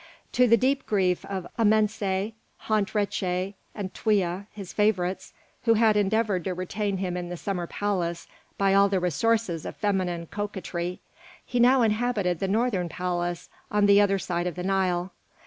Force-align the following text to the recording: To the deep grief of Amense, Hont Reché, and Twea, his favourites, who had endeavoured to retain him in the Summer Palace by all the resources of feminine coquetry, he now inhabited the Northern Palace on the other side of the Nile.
To 0.31 0.47
the 0.47 0.57
deep 0.57 0.87
grief 0.87 1.23
of 1.25 1.45
Amense, 1.59 2.33
Hont 2.61 2.91
Reché, 2.95 3.53
and 3.75 3.93
Twea, 3.93 4.47
his 4.51 4.73
favourites, 4.73 5.31
who 5.65 5.75
had 5.75 5.95
endeavoured 5.95 6.43
to 6.45 6.55
retain 6.55 6.97
him 6.97 7.15
in 7.15 7.29
the 7.29 7.37
Summer 7.37 7.67
Palace 7.67 8.25
by 8.57 8.73
all 8.73 8.89
the 8.89 8.99
resources 8.99 9.63
of 9.63 9.75
feminine 9.77 10.25
coquetry, 10.25 11.01
he 11.45 11.59
now 11.59 11.83
inhabited 11.83 12.39
the 12.39 12.47
Northern 12.47 12.89
Palace 12.89 13.47
on 13.69 13.85
the 13.85 14.01
other 14.01 14.17
side 14.17 14.47
of 14.47 14.55
the 14.55 14.63
Nile. 14.63 15.13